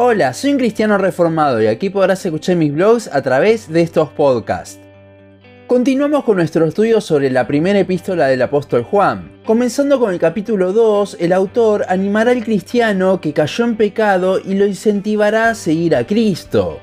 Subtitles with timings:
[0.00, 4.08] Hola, soy un cristiano reformado y aquí podrás escuchar mis blogs a través de estos
[4.10, 4.78] podcasts.
[5.66, 9.40] Continuamos con nuestro estudio sobre la primera epístola del apóstol Juan.
[9.44, 14.54] Comenzando con el capítulo 2, el autor animará al cristiano que cayó en pecado y
[14.54, 16.78] lo incentivará a seguir a Cristo.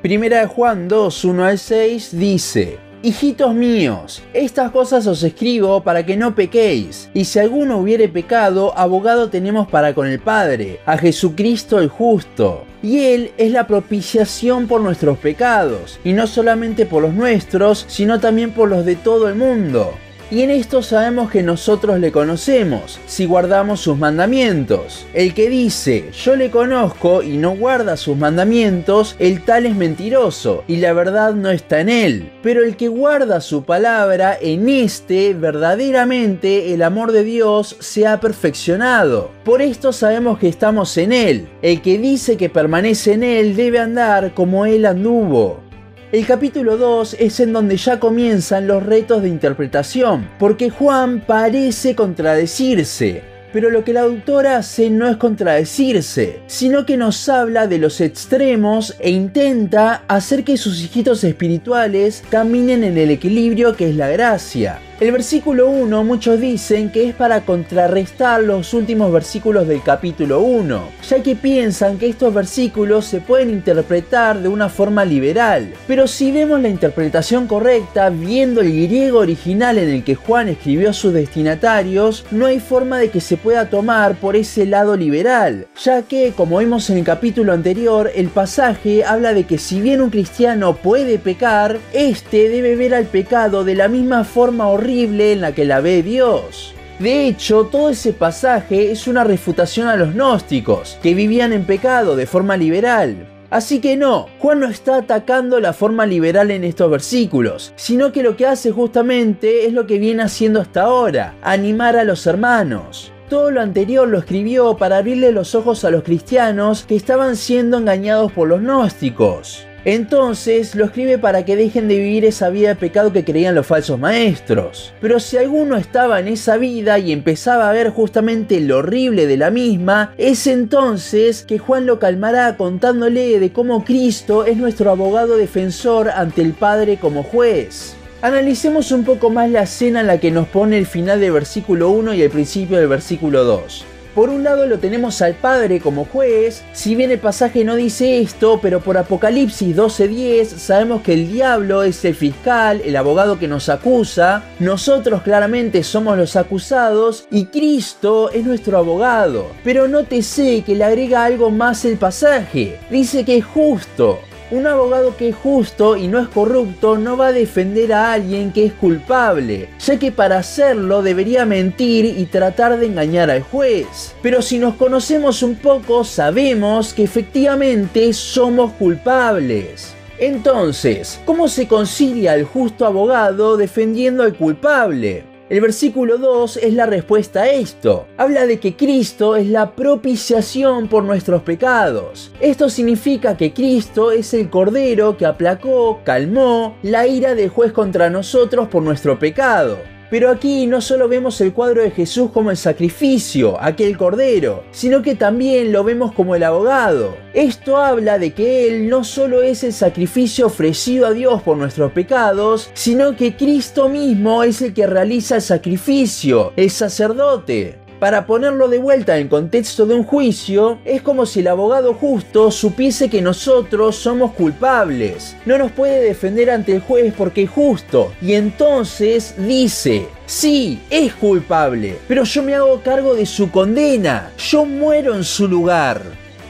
[0.00, 6.04] Primera de Juan 2, 1 al 6 dice, Hijitos míos, estas cosas os escribo para
[6.04, 10.98] que no pequéis, y si alguno hubiere pecado, abogado tenemos para con el Padre, a
[10.98, 12.64] Jesucristo el justo.
[12.82, 18.20] Y Él es la propiciación por nuestros pecados, y no solamente por los nuestros, sino
[18.20, 19.94] también por los de todo el mundo
[20.30, 25.06] y en esto sabemos que nosotros le conocemos, si guardamos sus mandamientos.
[25.12, 30.64] El que dice, yo le conozco y no guarda sus mandamientos, el tal es mentiroso,
[30.68, 32.32] y la verdad no está en él.
[32.42, 38.20] Pero el que guarda su palabra, en este verdaderamente el amor de Dios se ha
[38.20, 39.30] perfeccionado.
[39.44, 41.48] Por esto sabemos que estamos en él.
[41.62, 45.69] El que dice que permanece en él debe andar como él anduvo.
[46.12, 51.94] El capítulo 2 es en donde ya comienzan los retos de interpretación, porque Juan parece
[51.94, 53.22] contradecirse.
[53.52, 58.00] Pero lo que la autora hace no es contradecirse, sino que nos habla de los
[58.00, 64.08] extremos e intenta hacer que sus hijitos espirituales caminen en el equilibrio que es la
[64.08, 64.80] gracia.
[65.00, 70.90] El versículo 1 muchos dicen que es para contrarrestar los últimos versículos del capítulo 1,
[71.08, 75.72] ya que piensan que estos versículos se pueden interpretar de una forma liberal.
[75.86, 80.90] Pero si vemos la interpretación correcta, viendo el griego original en el que Juan escribió
[80.90, 85.66] a sus destinatarios, no hay forma de que se pueda tomar por ese lado liberal,
[85.82, 90.02] ya que, como vimos en el capítulo anterior, el pasaje habla de que si bien
[90.02, 95.40] un cristiano puede pecar, este debe ver al pecado de la misma forma horrible en
[95.40, 96.74] la que la ve Dios.
[96.98, 102.16] De hecho, todo ese pasaje es una refutación a los gnósticos, que vivían en pecado
[102.16, 103.26] de forma liberal.
[103.48, 108.22] Así que no, Juan no está atacando la forma liberal en estos versículos, sino que
[108.22, 113.12] lo que hace justamente es lo que viene haciendo hasta ahora, animar a los hermanos.
[113.28, 117.78] Todo lo anterior lo escribió para abrirle los ojos a los cristianos que estaban siendo
[117.78, 119.66] engañados por los gnósticos.
[119.84, 123.66] Entonces lo escribe para que dejen de vivir esa vida de pecado que creían los
[123.66, 124.92] falsos maestros.
[125.00, 129.36] Pero si alguno estaba en esa vida y empezaba a ver justamente lo horrible de
[129.36, 135.36] la misma, es entonces que Juan lo calmará contándole de cómo Cristo es nuestro abogado
[135.36, 137.94] defensor ante el Padre como juez.
[138.22, 141.88] Analicemos un poco más la escena en la que nos pone el final del versículo
[141.88, 143.86] 1 y el principio del versículo 2.
[144.14, 148.20] Por un lado lo tenemos al Padre como juez, si bien el pasaje no dice
[148.20, 153.48] esto, pero por Apocalipsis 12:10 sabemos que el diablo es el fiscal, el abogado que
[153.48, 159.46] nos acusa, nosotros claramente somos los acusados y Cristo es nuestro abogado.
[159.62, 164.18] Pero nótese que le agrega algo más el pasaje, dice que es justo,
[164.50, 168.52] un abogado que es justo y no es corrupto no va a defender a alguien
[168.52, 174.14] que es culpable, ya que para hacerlo debería mentir y tratar de engañar al juez.
[174.22, 179.94] Pero si nos conocemos un poco, sabemos que efectivamente somos culpables.
[180.18, 185.29] Entonces, ¿cómo se concilia el justo abogado defendiendo al culpable?
[185.50, 188.06] El versículo 2 es la respuesta a esto.
[188.16, 192.30] Habla de que Cristo es la propiciación por nuestros pecados.
[192.38, 198.10] Esto significa que Cristo es el Cordero que aplacó, calmó la ira del juez contra
[198.10, 199.78] nosotros por nuestro pecado.
[200.10, 205.02] Pero aquí no solo vemos el cuadro de Jesús como el sacrificio, aquel cordero, sino
[205.02, 207.16] que también lo vemos como el abogado.
[207.32, 211.92] Esto habla de que Él no solo es el sacrificio ofrecido a Dios por nuestros
[211.92, 217.89] pecados, sino que Cristo mismo es el que realiza el sacrificio, el sacerdote.
[218.00, 222.50] Para ponerlo de vuelta en contexto de un juicio, es como si el abogado justo
[222.50, 225.36] supiese que nosotros somos culpables.
[225.44, 228.10] No nos puede defender ante el juez porque es justo.
[228.22, 234.32] Y entonces dice, sí, es culpable, pero yo me hago cargo de su condena.
[234.38, 236.00] Yo muero en su lugar.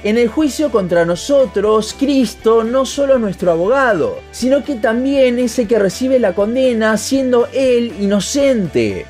[0.05, 5.58] En el juicio contra nosotros, Cristo no solo es nuestro abogado, sino que también es
[5.58, 9.05] el que recibe la condena siendo Él inocente.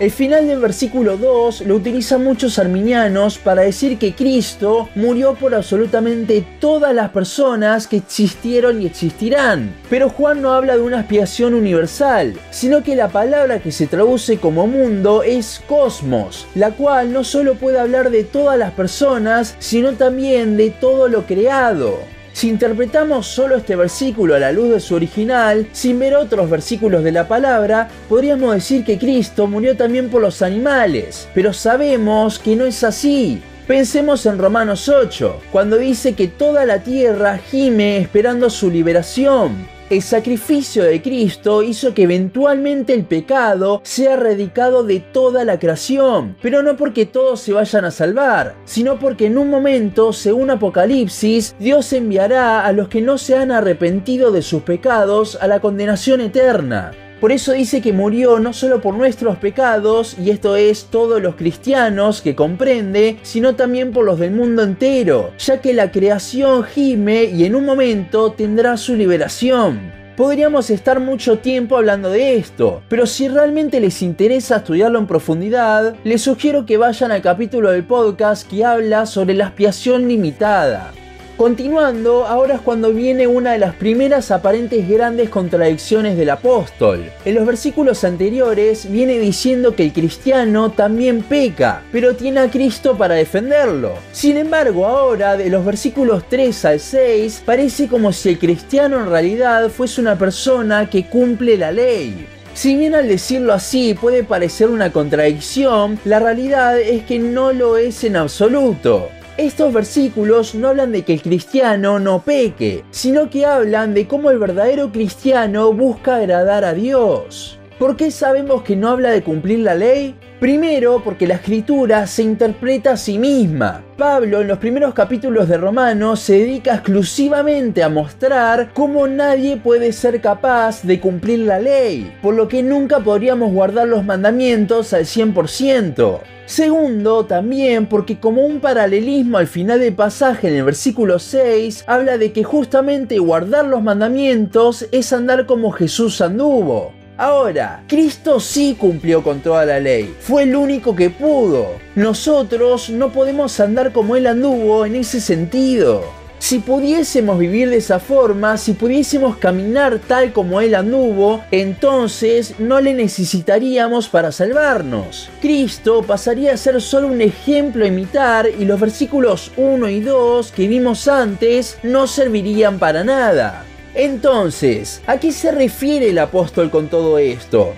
[0.00, 5.54] El final del versículo 2 lo utilizan muchos arminianos para decir que Cristo murió por
[5.54, 9.72] absolutamente todas las personas que existieron y existirán.
[9.88, 14.38] Pero Juan no habla de una expiación universal, sino que la palabra que se traduce
[14.38, 19.92] como mundo es cosmos, la cual no solo puede hablar de todas las personas, sino
[19.92, 22.13] también de todo lo creado.
[22.34, 27.04] Si interpretamos solo este versículo a la luz de su original, sin ver otros versículos
[27.04, 32.56] de la palabra, podríamos decir que Cristo murió también por los animales, pero sabemos que
[32.56, 33.40] no es así.
[33.68, 39.68] Pensemos en Romanos 8, cuando dice que toda la tierra gime esperando su liberación.
[39.94, 46.36] El sacrificio de Cristo hizo que eventualmente el pecado sea erradicado de toda la creación,
[46.42, 51.54] pero no porque todos se vayan a salvar, sino porque en un momento, según Apocalipsis,
[51.60, 56.20] Dios enviará a los que no se han arrepentido de sus pecados a la condenación
[56.20, 56.90] eterna.
[57.24, 61.36] Por eso dice que murió no solo por nuestros pecados, y esto es todos los
[61.36, 67.24] cristianos que comprende, sino también por los del mundo entero, ya que la creación gime
[67.24, 69.90] y en un momento tendrá su liberación.
[70.18, 75.96] Podríamos estar mucho tiempo hablando de esto, pero si realmente les interesa estudiarlo en profundidad,
[76.04, 80.92] les sugiero que vayan al capítulo del podcast que habla sobre la expiación limitada.
[81.36, 87.10] Continuando, ahora es cuando viene una de las primeras aparentes grandes contradicciones del apóstol.
[87.24, 92.96] En los versículos anteriores viene diciendo que el cristiano también peca, pero tiene a Cristo
[92.96, 93.94] para defenderlo.
[94.12, 99.10] Sin embargo, ahora de los versículos 3 al 6 parece como si el cristiano en
[99.10, 102.28] realidad fuese una persona que cumple la ley.
[102.54, 107.76] Si bien al decirlo así puede parecer una contradicción, la realidad es que no lo
[107.76, 109.08] es en absoluto.
[109.36, 114.30] Estos versículos no hablan de que el cristiano no peque, sino que hablan de cómo
[114.30, 117.58] el verdadero cristiano busca agradar a Dios.
[117.80, 120.14] ¿Por qué sabemos que no habla de cumplir la ley?
[120.44, 123.82] Primero, porque la escritura se interpreta a sí misma.
[123.96, 129.90] Pablo en los primeros capítulos de Romanos se dedica exclusivamente a mostrar cómo nadie puede
[129.94, 135.06] ser capaz de cumplir la ley, por lo que nunca podríamos guardar los mandamientos al
[135.06, 136.20] 100%.
[136.44, 142.18] Segundo, también porque como un paralelismo al final del pasaje en el versículo 6, habla
[142.18, 146.92] de que justamente guardar los mandamientos es andar como Jesús anduvo.
[147.16, 151.72] Ahora, Cristo sí cumplió con toda la ley, fue el único que pudo.
[151.94, 156.02] Nosotros no podemos andar como Él anduvo en ese sentido.
[156.40, 162.80] Si pudiésemos vivir de esa forma, si pudiésemos caminar tal como Él anduvo, entonces no
[162.80, 165.30] le necesitaríamos para salvarnos.
[165.40, 170.50] Cristo pasaría a ser solo un ejemplo a imitar y los versículos 1 y 2
[170.50, 173.64] que vimos antes no servirían para nada.
[173.94, 177.74] Entonces, ¿a qué se refiere el apóstol con todo esto?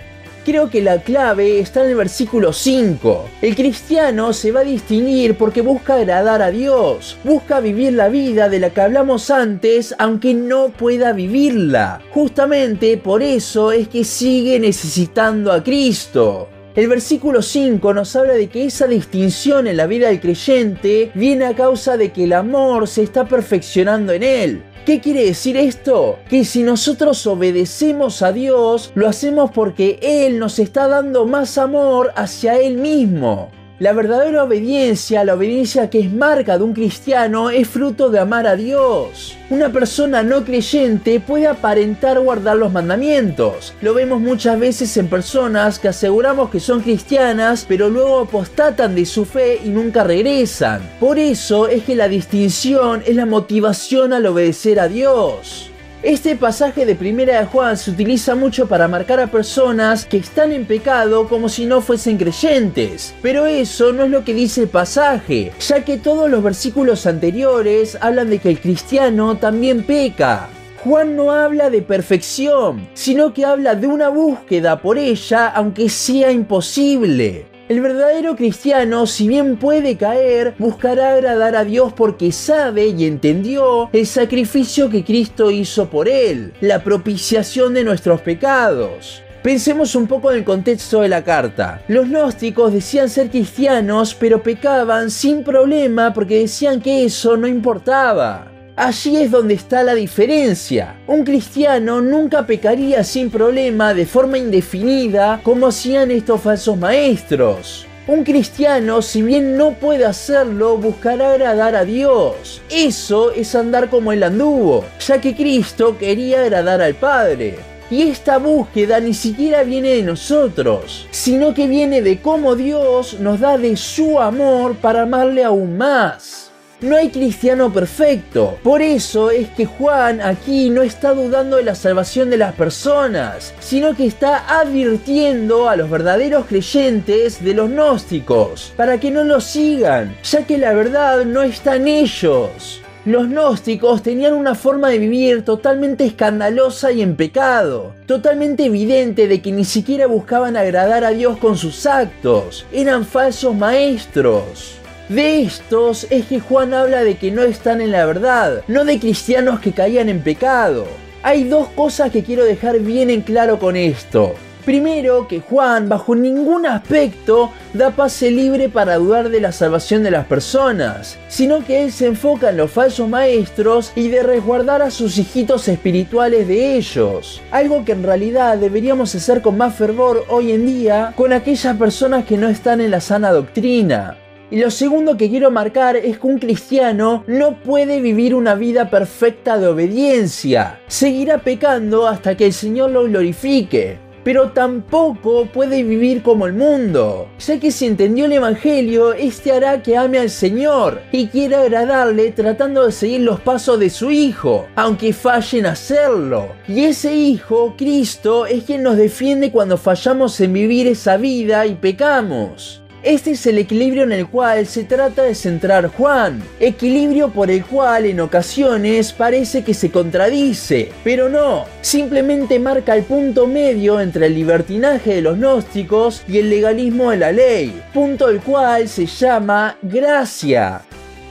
[0.47, 3.29] Creo que la clave está en el versículo 5.
[3.43, 8.49] El cristiano se va a distinguir porque busca agradar a Dios, busca vivir la vida
[8.49, 12.01] de la que hablamos antes aunque no pueda vivirla.
[12.13, 16.49] Justamente por eso es que sigue necesitando a Cristo.
[16.77, 21.47] El versículo 5 nos habla de que esa distinción en la vida del creyente viene
[21.47, 24.63] a causa de que el amor se está perfeccionando en él.
[24.85, 26.19] ¿Qué quiere decir esto?
[26.29, 32.13] Que si nosotros obedecemos a Dios, lo hacemos porque Él nos está dando más amor
[32.15, 33.51] hacia Él mismo.
[33.79, 38.47] La verdadera obediencia, la obediencia que es marca de un cristiano, es fruto de amar
[38.47, 39.37] a Dios.
[39.51, 43.75] Una persona no creyente puede aparentar guardar los mandamientos.
[43.83, 49.05] Lo vemos muchas veces en personas que aseguramos que son cristianas, pero luego apostatan de
[49.05, 50.81] su fe y nunca regresan.
[50.99, 55.71] Por eso es que la distinción es la motivación al obedecer a Dios.
[56.07, 60.53] Este pasaje de Primera de Juan se utiliza mucho para marcar a personas que están
[60.53, 63.13] en pecado como si no fuesen creyentes.
[63.23, 67.99] Pero eso no es lo que dice el pasaje, ya que todos los versículos anteriores
[68.01, 70.49] hablan de que el cristiano también peca.
[70.85, 76.31] Juan no habla de perfección, sino que habla de una búsqueda por ella aunque sea
[76.31, 77.56] imposible.
[77.69, 83.91] El verdadero cristiano, si bien puede caer, buscará agradar a Dios porque sabe y entendió
[83.93, 89.21] el sacrificio que Cristo hizo por él, la propiciación de nuestros pecados.
[89.43, 91.83] Pensemos un poco en el contexto de la carta.
[91.89, 98.56] Los gnósticos decían ser cristianos, pero pecaban sin problema porque decían que eso no importaba.
[98.79, 100.97] Allí es donde está la diferencia.
[101.07, 107.87] Un cristiano nunca pecaría sin problema de forma indefinida como hacían estos falsos maestros.
[108.07, 112.61] Un cristiano, si bien no puede hacerlo, buscará agradar a Dios.
[112.69, 117.55] Eso es andar como el anduvo, ya que Cristo quería agradar al Padre.
[117.91, 123.41] Y esta búsqueda ni siquiera viene de nosotros, sino que viene de cómo Dios nos
[123.41, 126.46] da de su amor para amarle aún más.
[126.83, 128.59] No hay cristiano perfecto.
[128.63, 133.55] Por eso es que Juan aquí no está dudando de la salvación de las personas,
[133.61, 139.45] sino que está advirtiendo a los verdaderos creyentes de los gnósticos, para que no los
[139.45, 142.83] sigan, ya que la verdad no está en ellos.
[143.07, 149.41] Los gnósticos tenían una forma de vivir totalmente escandalosa y en pecado, totalmente evidente de
[149.41, 154.77] que ni siquiera buscaban agradar a Dios con sus actos, eran falsos maestros.
[155.09, 158.99] De estos es que Juan habla de que no están en la verdad, no de
[158.99, 160.87] cristianos que caían en pecado.
[161.23, 164.35] Hay dos cosas que quiero dejar bien en claro con esto.
[164.65, 170.11] Primero, que Juan bajo ningún aspecto da pase libre para dudar de la salvación de
[170.11, 174.91] las personas, sino que él se enfoca en los falsos maestros y de resguardar a
[174.91, 180.51] sus hijitos espirituales de ellos, algo que en realidad deberíamos hacer con más fervor hoy
[180.51, 184.17] en día con aquellas personas que no están en la sana doctrina.
[184.51, 188.91] Y lo segundo que quiero marcar es que un cristiano no puede vivir una vida
[188.91, 190.81] perfecta de obediencia.
[190.87, 197.29] Seguirá pecando hasta que el Señor lo glorifique pero tampoco puede vivir como el mundo,
[197.39, 202.33] ya que si entendió el Evangelio, este hará que ame al Señor y quiera agradarle
[202.33, 206.49] tratando de seguir los pasos de su Hijo, aunque falle en hacerlo.
[206.67, 211.77] Y ese Hijo, Cristo, es quien nos defiende cuando fallamos en vivir esa vida y
[211.77, 212.83] pecamos.
[213.07, 217.65] Este es el equilibrio en el cual se trata de centrar Juan, equilibrio por el
[217.65, 224.27] cual en ocasiones parece que se contradice, pero no, simplemente marca el punto medio entre
[224.27, 229.07] el libertinaje de los gnósticos y el legalismo de la ley, punto el cual se
[229.07, 230.83] llama gracia.